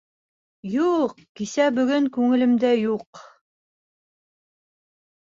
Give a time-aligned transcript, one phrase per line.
[0.75, 3.21] —Юҡ, кисә-бөгөн күңелемдә юҡ.